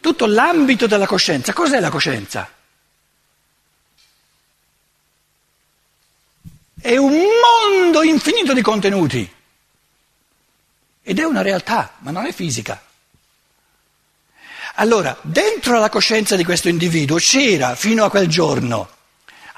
tutto 0.00 0.26
l'ambito 0.26 0.86
della 0.86 1.06
coscienza. 1.06 1.52
Cos'è 1.52 1.80
la 1.80 1.90
coscienza? 1.90 2.50
È 6.80 6.96
un 6.96 7.12
mondo 7.12 8.02
infinito 8.02 8.52
di 8.52 8.62
contenuti. 8.62 9.32
Ed 11.02 11.18
è 11.18 11.24
una 11.24 11.42
realtà, 11.42 11.94
ma 12.00 12.10
non 12.10 12.26
è 12.26 12.32
fisica. 12.32 12.82
Allora, 14.74 15.16
dentro 15.22 15.78
la 15.80 15.88
coscienza 15.88 16.36
di 16.36 16.44
questo 16.44 16.68
individuo 16.68 17.16
c'era 17.16 17.74
fino 17.74 18.04
a 18.04 18.10
quel 18.10 18.28
giorno 18.28 18.96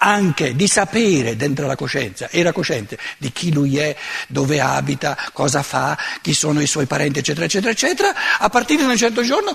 anche 0.02 0.54
di 0.56 0.66
sapere 0.66 1.36
dentro 1.36 1.66
la 1.66 1.76
coscienza, 1.76 2.30
era 2.30 2.52
cosciente 2.52 2.98
di 3.18 3.32
chi 3.32 3.52
lui 3.52 3.76
è, 3.76 3.94
dove 4.28 4.60
abita, 4.60 5.16
cosa 5.32 5.62
fa, 5.62 5.98
chi 6.22 6.32
sono 6.32 6.60
i 6.60 6.66
suoi 6.66 6.86
parenti, 6.86 7.18
eccetera, 7.18 7.44
eccetera, 7.44 7.70
eccetera. 7.70 8.14
A 8.38 8.48
partire 8.48 8.84
da 8.84 8.90
un 8.90 8.96
certo 8.96 9.22
giorno 9.22 9.54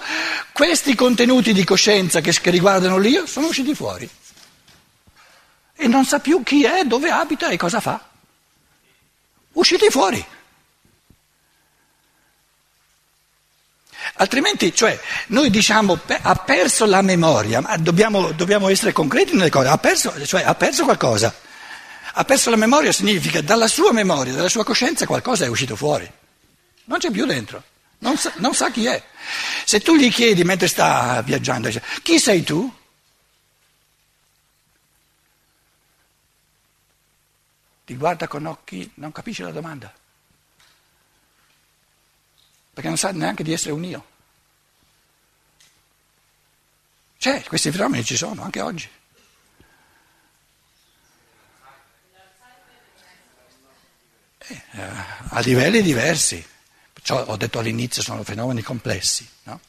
questi 0.52 0.94
contenuti 0.94 1.52
di 1.52 1.64
coscienza 1.64 2.22
che, 2.22 2.32
che 2.32 2.50
riguardano 2.52 2.98
l'io 2.98 3.26
sono 3.26 3.48
usciti 3.48 3.74
fuori 3.74 4.08
e 5.76 5.88
non 5.88 6.06
sa 6.06 6.20
più 6.20 6.42
chi 6.44 6.64
è, 6.64 6.84
dove 6.86 7.10
abita 7.10 7.50
e 7.50 7.58
cosa 7.58 7.80
fa. 7.80 8.00
Uscite 9.54 9.90
fuori. 9.90 10.24
Altrimenti, 14.18 14.74
cioè, 14.74 14.98
noi 15.28 15.50
diciamo 15.50 16.00
ha 16.22 16.36
perso 16.36 16.86
la 16.86 17.02
memoria, 17.02 17.60
ma 17.62 17.76
dobbiamo, 17.78 18.32
dobbiamo 18.32 18.70
essere 18.70 18.94
concreti 18.94 19.36
nelle 19.36 19.50
cose, 19.50 19.68
ha 19.68 19.78
perso, 19.78 20.14
cioè, 20.26 20.44
ha 20.44 20.56
perso 20.56 20.84
qualcosa. 20.84 21.34
Ha 22.18 22.24
perso 22.24 22.50
la 22.50 22.56
memoria 22.56 22.94
significa 22.94 23.42
dalla 23.42 23.68
sua 23.68 23.92
memoria, 23.92 24.34
dalla 24.34 24.48
sua 24.48 24.64
coscienza 24.64 25.06
qualcosa 25.06 25.44
è 25.44 25.50
uscito 25.50 25.76
fuori. 25.76 26.10
Non 26.86 27.00
c'è 27.00 27.12
più 27.12 27.26
dentro, 27.26 27.62
non 28.00 28.16
sa, 28.16 28.32
non 28.38 28.54
sa 28.54 28.72
chi 28.72 28.86
è. 28.86 29.04
Se 29.66 29.82
tu 29.82 29.96
gli 29.96 30.10
chiedi 30.10 30.44
mentre 30.44 30.68
sta 30.68 31.22
viaggiando, 31.22 31.70
chi 32.02 32.18
sei 32.18 32.44
tu? 32.44 32.72
ti 37.86 37.96
guarda 37.96 38.28
con 38.28 38.46
occhi, 38.48 38.92
non 38.96 39.12
capisce 39.12 39.44
la 39.44 39.52
domanda, 39.52 39.94
perché 42.76 42.90
non 42.90 42.98
sa 42.98 43.14
neanche 43.14 43.42
di 43.42 43.54
essere 43.54 43.72
un 43.72 43.86
io. 43.86 44.06
C'è, 47.18 47.42
questi 47.44 47.72
fenomeni 47.72 48.04
ci 48.04 48.18
sono 48.18 48.44
anche 48.44 48.60
oggi. 48.60 48.90
Eh, 54.48 54.82
a 55.30 55.40
livelli 55.40 55.82
diversi, 55.82 56.46
perciò 56.92 57.24
ho 57.24 57.38
detto 57.38 57.60
all'inizio 57.60 58.04
sono 58.04 58.24
fenomeni 58.24 58.62
complessi. 58.62 59.26
No? 59.44 59.60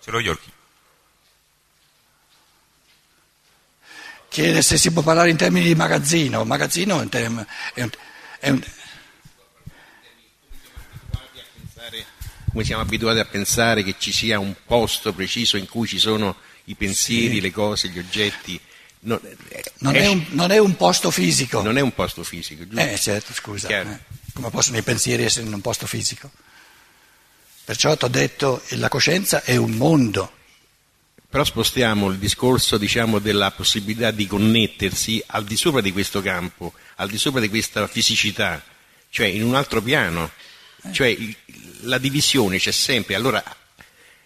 Ce 0.00 0.10
l'ho 0.10 0.18
io 0.18 0.38
chiede 4.36 4.60
se 4.60 4.76
si 4.76 4.92
può 4.92 5.00
parlare 5.00 5.30
in 5.30 5.38
termini 5.38 5.64
di 5.64 5.74
magazzino. 5.74 6.44
Magazzino 6.44 6.98
è 6.98 7.00
un, 7.00 7.08
term, 7.08 7.46
è 8.38 8.50
un, 8.50 8.62
come 12.56 12.64
siamo 12.64 12.80
abituati 12.80 13.18
a 13.18 13.26
pensare 13.26 13.82
che 13.82 13.96
ci 13.98 14.12
sia 14.12 14.38
un 14.38 14.54
posto 14.64 15.12
preciso 15.12 15.58
in 15.58 15.68
cui 15.68 15.86
ci 15.86 15.98
sono 15.98 16.36
i 16.64 16.74
pensieri, 16.74 17.34
sì. 17.34 17.40
le 17.42 17.50
cose, 17.50 17.88
gli 17.88 17.98
oggetti. 17.98 18.58
Non, 19.00 19.20
eh, 19.50 19.64
non, 19.80 19.94
è 19.94 20.06
un, 20.06 20.24
non, 20.30 20.50
è 20.50 20.56
un, 20.56 20.74
posto 20.74 21.10
fisico. 21.10 21.60
Non 21.60 21.76
è 21.76 21.82
un 21.82 21.92
posto 21.92 22.24
fisico, 22.24 22.66
giusto? 22.66 22.80
Eh 22.80 22.98
certo, 22.98 23.34
scusa. 23.34 23.68
Eh. 23.68 23.98
Come 24.32 24.48
possono 24.48 24.78
i 24.78 24.82
pensieri 24.82 25.24
essere 25.24 25.46
in 25.46 25.52
un 25.52 25.60
posto 25.60 25.86
fisico? 25.86 26.30
Perciò 27.62 27.94
ti 27.94 28.04
ho 28.04 28.08
detto 28.08 28.62
che 28.66 28.76
la 28.76 28.88
coscienza 28.88 29.42
è 29.42 29.56
un 29.56 29.72
mondo. 29.72 30.32
Però 31.28 31.44
spostiamo 31.44 32.08
il 32.08 32.16
discorso 32.16 32.78
diciamo, 32.78 33.18
della 33.18 33.50
possibilità 33.50 34.10
di 34.12 34.26
connettersi 34.26 35.22
al 35.26 35.44
di 35.44 35.56
sopra 35.58 35.82
di 35.82 35.92
questo 35.92 36.22
campo, 36.22 36.72
al 36.96 37.08
di 37.08 37.18
sopra 37.18 37.40
di 37.40 37.48
questa 37.48 37.86
fisicità, 37.86 38.62
cioè 39.10 39.26
in 39.26 39.42
un 39.42 39.54
altro 39.54 39.80
piano. 39.82 40.30
Cioè 40.92 41.16
la 41.80 41.98
divisione 41.98 42.58
c'è 42.58 42.70
sempre. 42.70 43.14
Allora, 43.14 43.42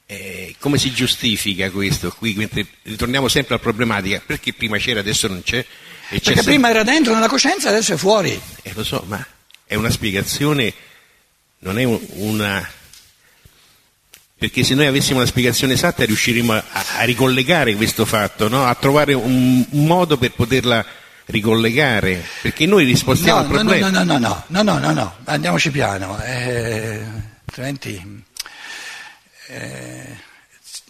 eh, 0.06 0.54
come 0.58 0.78
si 0.78 0.92
giustifica 0.92 1.70
questo 1.70 2.10
qui? 2.10 2.34
Mentre 2.34 2.66
ritorniamo 2.82 3.28
sempre 3.28 3.54
alla 3.54 3.62
problematica, 3.62 4.22
perché 4.24 4.52
prima 4.52 4.76
c'era, 4.78 5.00
adesso 5.00 5.28
non 5.28 5.42
c'è? 5.42 5.64
perché 6.08 6.24
sempre... 6.24 6.42
prima 6.42 6.70
era 6.70 6.82
dentro 6.82 7.14
nella 7.14 7.28
coscienza, 7.28 7.68
adesso 7.68 7.94
è 7.94 7.96
fuori. 7.96 8.38
Eh, 8.62 8.72
lo 8.74 8.84
so, 8.84 9.04
ma 9.06 9.24
è 9.64 9.76
una 9.76 9.90
spiegazione, 9.90 10.72
non 11.60 11.78
è 11.78 11.84
una 11.84 12.68
perché 14.40 14.64
se 14.64 14.74
noi 14.74 14.86
avessimo 14.86 15.18
una 15.18 15.26
spiegazione 15.26 15.74
esatta 15.74 16.02
riusciremmo 16.02 16.54
a, 16.54 16.64
a 16.96 17.02
ricollegare 17.02 17.74
questo 17.74 18.06
fatto, 18.06 18.48
no? 18.48 18.64
a 18.64 18.74
trovare 18.74 19.12
un, 19.12 19.66
un, 19.68 19.84
modo 19.84 20.16
per 20.16 20.32
poterla 20.32 20.82
ricollegare, 21.30 22.24
perché 22.42 22.66
noi 22.66 22.84
rispostiamo 22.84 23.40
no, 23.40 23.44
al 23.44 23.50
problema. 23.50 23.88
No, 23.88 24.02
no, 24.02 24.18
no, 24.18 24.44
no, 24.48 24.62
no, 24.62 24.78
no, 24.78 24.92
no, 24.92 25.16
andiamoci 25.24 25.70
piano, 25.70 26.20
eh, 26.22 27.02
altrimenti 27.44 28.24
eh, 29.48 30.16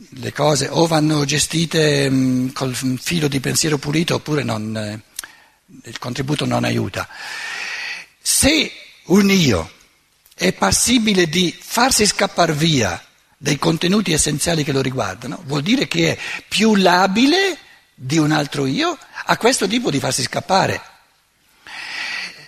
le 0.08 0.32
cose 0.32 0.68
o 0.68 0.86
vanno 0.86 1.24
gestite 1.24 2.08
mh, 2.08 2.52
col 2.52 2.74
filo 2.74 3.28
di 3.28 3.40
pensiero 3.40 3.78
pulito 3.78 4.16
oppure 4.16 4.42
non, 4.42 4.76
eh, 4.76 5.00
il 5.84 5.98
contributo 5.98 6.44
non 6.44 6.64
aiuta. 6.64 7.08
Se 8.20 8.70
un 9.06 9.30
io 9.30 9.70
è 10.34 10.52
passibile 10.52 11.28
di 11.28 11.56
farsi 11.58 12.06
scappare 12.06 12.52
via 12.52 13.02
dei 13.36 13.58
contenuti 13.58 14.12
essenziali 14.12 14.64
che 14.64 14.72
lo 14.72 14.82
riguardano, 14.82 15.42
vuol 15.46 15.62
dire 15.62 15.88
che 15.88 16.12
è 16.12 16.18
più 16.48 16.76
labile 16.76 17.58
di 18.02 18.16
un 18.16 18.32
altro 18.32 18.64
io 18.64 18.96
a 19.26 19.36
questo 19.36 19.68
tipo 19.68 19.90
di 19.90 20.00
farsi 20.00 20.22
scappare. 20.22 20.80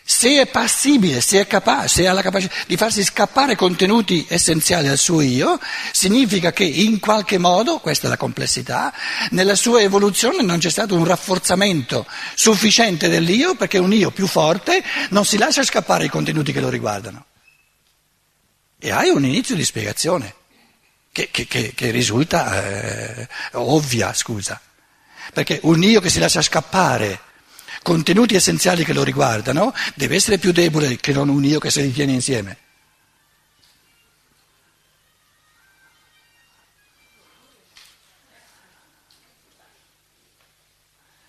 Se 0.04 0.40
è 0.40 0.46
passibile, 0.46 1.20
se 1.20 1.40
è 1.40 1.46
capace, 1.46 1.88
se 1.88 2.08
ha 2.08 2.12
la 2.12 2.22
capacità 2.22 2.54
di 2.66 2.76
farsi 2.76 3.04
scappare 3.04 3.54
contenuti 3.54 4.26
essenziali 4.28 4.88
al 4.88 4.96
suo 4.96 5.20
io, 5.20 5.60
significa 5.92 6.52
che 6.52 6.64
in 6.64 6.98
qualche 7.00 7.38
modo, 7.38 7.78
questa 7.78 8.06
è 8.06 8.10
la 8.10 8.16
complessità, 8.16 8.92
nella 9.30 9.54
sua 9.54 9.80
evoluzione 9.80 10.42
non 10.42 10.58
c'è 10.58 10.70
stato 10.70 10.94
un 10.94 11.04
rafforzamento 11.04 12.06
sufficiente 12.34 13.08
dell'io 13.08 13.54
perché 13.54 13.78
un 13.78 13.92
io 13.92 14.10
più 14.10 14.26
forte 14.26 14.82
non 15.10 15.24
si 15.24 15.36
lascia 15.36 15.62
scappare 15.62 16.06
i 16.06 16.10
contenuti 16.10 16.52
che 16.52 16.60
lo 16.60 16.68
riguardano. 16.68 17.26
E 18.78 18.90
hai 18.90 19.10
un 19.10 19.24
inizio 19.24 19.54
di 19.54 19.64
spiegazione 19.64 20.34
che, 21.12 21.28
che, 21.30 21.46
che, 21.46 21.72
che 21.74 21.90
risulta 21.90 22.64
eh, 22.64 23.28
ovvia, 23.52 24.12
scusa. 24.14 24.60
Perché 25.32 25.60
un 25.62 25.82
io 25.82 26.00
che 26.00 26.10
si 26.10 26.18
lascia 26.18 26.42
scappare 26.42 27.20
contenuti 27.82 28.34
essenziali 28.34 28.84
che 28.84 28.92
lo 28.92 29.02
riguardano 29.02 29.74
deve 29.94 30.14
essere 30.14 30.38
più 30.38 30.52
debole 30.52 30.96
che 30.96 31.12
non 31.12 31.28
un 31.28 31.44
io 31.44 31.58
che 31.58 31.70
se 31.70 31.82
li 31.82 31.92
tiene 31.92 32.12
insieme. 32.12 32.58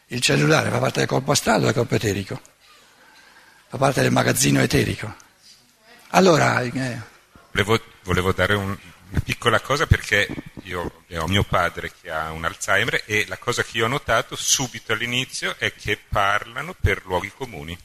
Il 0.07 0.21
cellulare 0.21 0.69
fa 0.69 0.77
parte 0.77 0.99
del 0.99 1.07
corpo 1.07 1.31
astrale 1.31 1.63
o 1.63 1.65
del 1.65 1.73
corpo 1.73 1.95
eterico? 1.95 2.39
Fa 3.67 3.77
parte 3.77 4.01
del 4.01 4.11
magazzino 4.11 4.61
eterico. 4.61 5.15
Allora... 6.09 6.61
Eh, 6.61 6.99
volevo, 7.51 7.81
volevo 8.03 8.31
dare 8.31 8.53
un, 8.53 8.77
una 9.09 9.19
piccola 9.23 9.59
cosa 9.59 9.87
perché 9.87 10.27
io 10.63 11.03
ho 11.09 11.27
mio 11.27 11.43
padre 11.43 11.91
che 12.01 12.09
ha 12.09 12.31
un 12.31 12.45
Alzheimer 12.45 13.03
e 13.05 13.25
la 13.27 13.37
cosa 13.37 13.63
che 13.63 13.77
io 13.77 13.85
ho 13.85 13.89
notato 13.89 14.35
subito 14.35 14.93
all'inizio 14.93 15.55
è 15.57 15.73
che 15.73 15.97
parlano 15.97 16.73
per 16.73 17.05
luoghi 17.05 17.31
comuni. 17.35 17.77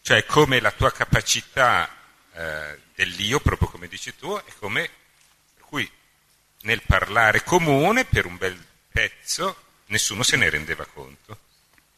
Cioè 0.00 0.24
come 0.24 0.60
la 0.60 0.70
tua 0.70 0.92
capacità 0.92 1.90
eh, 2.32 2.78
dell'io, 2.94 3.40
proprio 3.40 3.68
come 3.68 3.88
dici 3.88 4.14
tu, 4.16 4.36
è 4.36 4.52
come 4.58 4.88
per 5.54 5.64
cui 5.64 5.90
nel 6.62 6.82
parlare 6.86 7.42
comune 7.42 8.04
per 8.04 8.26
un 8.26 8.36
bel 8.36 8.56
pezzo 8.90 9.56
nessuno 9.86 10.22
se 10.22 10.36
ne 10.36 10.48
rendeva 10.48 10.84
conto. 10.86 11.38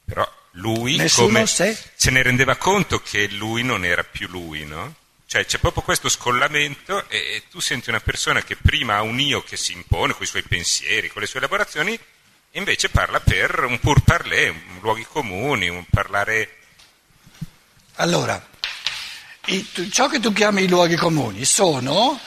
Però 0.05 0.27
lui 0.53 1.07
come, 1.11 1.47
se 1.47 2.11
ne 2.11 2.23
rendeva 2.23 2.57
conto 2.57 3.01
che 3.01 3.29
lui 3.29 3.63
non 3.63 3.85
era 3.85 4.03
più 4.05 4.27
lui, 4.29 4.65
no? 4.65 4.95
Cioè 5.31 5.45
c'è 5.45 5.59
proprio 5.59 5.83
questo 5.83 6.09
scollamento 6.09 7.07
e, 7.11 7.19
e, 7.19 7.43
tu 7.51 7.61
senti 7.61 7.91
una 7.91 8.01
persona 8.01 8.43
che 8.43 8.57
prima 8.57 8.97
ha 8.97 9.03
un 9.03 9.21
io 9.21 9.43
che 9.43 9.59
si 9.59 9.73
impone 9.73 10.15
con 10.15 10.23
i 10.23 10.27
suoi 10.27 10.43
pensieri, 10.43 11.11
con 11.11 11.21
le 11.21 11.29
sue 11.29 11.39
elaborazioni, 11.39 11.93
e 11.93 12.59
invece 12.59 12.89
parla 12.89 13.21
per 13.21 13.65
un 13.65 13.79
pur 13.79 14.01
parler, 14.01 14.53
un 14.53 14.79
luoghi 14.81 15.05
comuni, 15.05 15.69
un 15.69 15.85
parlare... 15.91 16.57
Allora, 17.97 18.43
i, 19.49 19.69
ciò 19.93 20.09
che 20.09 20.19
tu 20.19 20.33
chiami 20.33 20.63
i 20.63 20.69
luoghi 20.69 20.97
comuni 20.97 21.45
sono, 21.45 22.19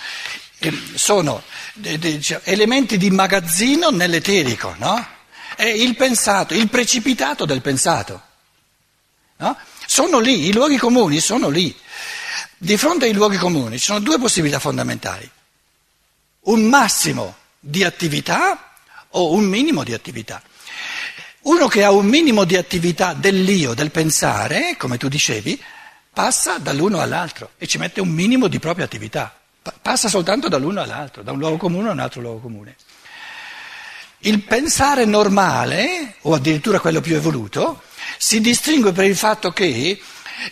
eh, 0.59 0.71
sono 0.93 1.41
de, 1.73 1.97
de, 1.97 2.21
cioè, 2.21 2.41
elementi 2.43 2.97
di 2.97 3.09
magazzino 3.09 3.89
nell'eterico, 3.89 4.75
no? 4.77 5.07
È 5.55 5.65
il 5.65 5.95
pensato, 5.95 6.53
il 6.53 6.69
precipitato 6.69 7.45
del 7.45 7.61
pensato. 7.63 8.21
No? 9.37 9.57
Sono 9.87 10.19
lì, 10.19 10.45
i 10.45 10.53
luoghi 10.53 10.77
comuni 10.77 11.19
sono 11.19 11.49
lì. 11.49 11.75
Di 12.63 12.77
fronte 12.77 13.05
ai 13.05 13.13
luoghi 13.13 13.37
comuni 13.37 13.79
ci 13.79 13.85
sono 13.85 14.01
due 14.01 14.19
possibilità 14.19 14.59
fondamentali. 14.59 15.27
Un 16.41 16.61
massimo 16.65 17.35
di 17.59 17.83
attività 17.83 18.75
o 19.09 19.33
un 19.33 19.45
minimo 19.45 19.83
di 19.83 19.95
attività. 19.95 20.43
Uno 21.41 21.67
che 21.67 21.83
ha 21.83 21.89
un 21.89 22.05
minimo 22.05 22.43
di 22.43 22.55
attività 22.55 23.13
dell'io, 23.13 23.73
del 23.73 23.89
pensare, 23.89 24.75
come 24.77 24.99
tu 24.99 25.07
dicevi, 25.07 25.59
passa 26.13 26.59
dall'uno 26.59 26.99
all'altro 26.99 27.53
e 27.57 27.65
ci 27.65 27.79
mette 27.79 27.99
un 27.99 28.09
minimo 28.09 28.47
di 28.47 28.59
propria 28.59 28.85
attività. 28.85 29.35
Passa 29.81 30.07
soltanto 30.07 30.47
dall'uno 30.47 30.81
all'altro, 30.81 31.23
da 31.23 31.31
un 31.31 31.39
luogo 31.39 31.57
comune 31.57 31.89
a 31.89 31.93
un 31.93 31.99
altro 31.99 32.21
luogo 32.21 32.41
comune. 32.41 32.75
Il 34.19 34.43
pensare 34.43 35.05
normale, 35.05 36.17
o 36.21 36.35
addirittura 36.35 36.79
quello 36.79 37.01
più 37.01 37.15
evoluto, 37.15 37.81
si 38.19 38.39
distingue 38.39 38.91
per 38.91 39.05
il 39.05 39.17
fatto 39.17 39.51
che 39.51 39.99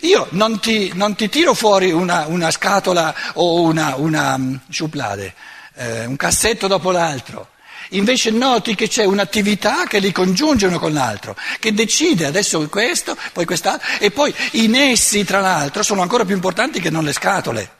io 0.00 0.28
non 0.30 0.60
ti, 0.60 0.92
non 0.94 1.14
ti 1.14 1.28
tiro 1.28 1.54
fuori 1.54 1.90
una, 1.90 2.26
una, 2.26 2.50
scatola 2.50 3.14
o 3.34 3.62
una, 3.62 3.96
una 3.96 4.36
mm, 4.36 4.54
sciuplade, 4.68 5.34
eh, 5.74 6.04
un 6.06 6.16
cassetto 6.16 6.66
dopo 6.66 6.90
l'altro. 6.90 7.48
Invece 7.90 8.30
noti 8.30 8.76
che 8.76 8.86
c'è 8.86 9.04
un'attività 9.04 9.84
che 9.84 9.98
li 9.98 10.12
congiunge 10.12 10.66
uno 10.66 10.78
con 10.78 10.92
l'altro, 10.92 11.36
che 11.58 11.74
decide 11.74 12.26
adesso 12.26 12.68
questo, 12.68 13.16
poi 13.32 13.44
quest'altro, 13.44 13.88
e 13.98 14.12
poi 14.12 14.32
i 14.52 14.68
nessi 14.68 15.24
tra 15.24 15.40
l'altro 15.40 15.82
sono 15.82 16.02
ancora 16.02 16.24
più 16.24 16.34
importanti 16.34 16.80
che 16.80 16.90
non 16.90 17.02
le 17.02 17.12
scatole. 17.12 17.78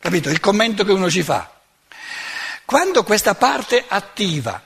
Capito? 0.00 0.28
Il 0.28 0.40
commento 0.40 0.84
che 0.84 0.92
uno 0.92 1.08
ci 1.08 1.22
fa. 1.22 1.50
Quando 2.64 3.04
questa 3.04 3.34
parte 3.34 3.84
attiva, 3.86 4.60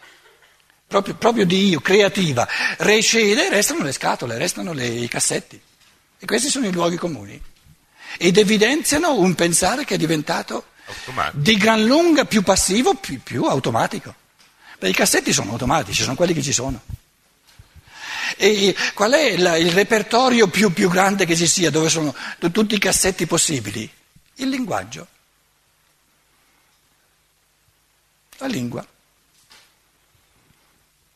proprio, 0.86 1.14
proprio 1.16 1.44
di 1.44 1.68
io, 1.68 1.80
creativa, 1.80 2.48
recede, 2.78 3.50
restano 3.50 3.82
le 3.82 3.92
scatole, 3.92 4.38
restano 4.38 4.72
le, 4.72 4.86
i 4.86 5.08
cassetti. 5.08 5.60
E 6.18 6.26
questi 6.26 6.48
sono 6.48 6.66
i 6.66 6.72
luoghi 6.72 6.96
comuni. 6.96 7.40
Ed 8.16 8.36
evidenziano 8.36 9.14
un 9.18 9.34
pensare 9.34 9.84
che 9.84 9.94
è 9.94 9.98
diventato 9.98 10.68
automatico. 10.86 11.42
di 11.42 11.56
gran 11.56 11.84
lunga 11.84 12.24
più 12.24 12.42
passivo, 12.42 12.94
più, 12.94 13.22
più 13.22 13.44
automatico. 13.44 14.14
Perché 14.78 14.88
i 14.88 14.98
cassetti 14.98 15.32
sono 15.32 15.52
automatici, 15.52 16.02
sono 16.02 16.16
quelli 16.16 16.34
che 16.34 16.42
ci 16.42 16.52
sono. 16.52 16.80
E 18.36 18.74
qual 18.94 19.12
è 19.12 19.36
la, 19.36 19.56
il 19.56 19.72
repertorio 19.72 20.48
più, 20.48 20.72
più, 20.72 20.88
grande 20.88 21.24
che 21.24 21.36
ci 21.36 21.46
sia, 21.46 21.70
dove 21.70 21.88
sono 21.88 22.14
tutti 22.52 22.74
i 22.74 22.78
cassetti 22.78 23.26
possibili? 23.26 23.90
Il 24.36 24.48
linguaggio. 24.48 25.06
La 28.38 28.46
lingua. 28.46 28.86